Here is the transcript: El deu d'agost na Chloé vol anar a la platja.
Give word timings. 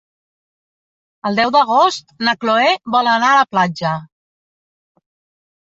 El 1.31 1.37
deu 1.39 1.51
d'agost 1.57 2.15
na 2.29 2.35
Chloé 2.45 2.73
vol 2.97 3.13
anar 3.13 3.31
a 3.37 3.39
la 3.43 3.47
platja. 3.55 3.95